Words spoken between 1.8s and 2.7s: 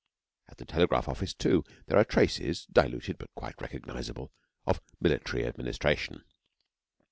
there are traces,